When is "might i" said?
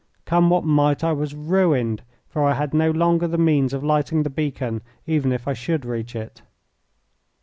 0.63-1.11